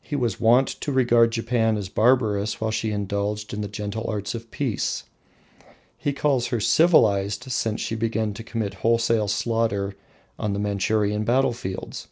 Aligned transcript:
He 0.00 0.14
was 0.14 0.38
wont 0.38 0.68
to 0.68 0.92
regard 0.92 1.32
Japan 1.32 1.76
as 1.76 1.88
barbarous 1.88 2.60
while 2.60 2.70
she 2.70 2.92
indulged 2.92 3.52
in 3.52 3.62
the 3.62 3.66
gentle 3.68 4.08
arts 4.08 4.32
of 4.32 4.48
peace: 4.52 5.02
he 5.98 6.12
calls 6.12 6.46
her 6.46 6.60
civilised 6.60 7.42
since 7.50 7.80
she 7.80 7.96
began 7.96 8.32
to 8.34 8.44
commit 8.44 8.74
wholesale 8.86 9.26
slaughter 9.26 9.96
on 10.38 10.52
Manchurian 10.62 11.24
battlefields. 11.24 12.06